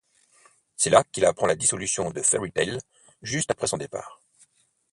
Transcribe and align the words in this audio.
C'est 0.77 0.89
là 0.89 1.03
qu'il 1.11 1.25
apprend 1.25 1.45
la 1.45 1.53
dissolution 1.55 2.09
de 2.09 2.23
Fairy 2.23 2.51
Tail, 2.51 2.79
juste 3.21 3.51
après 3.51 3.67
son 3.67 3.77
départ. 3.77 4.19